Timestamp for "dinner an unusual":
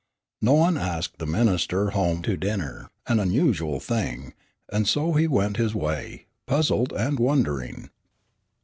2.35-3.79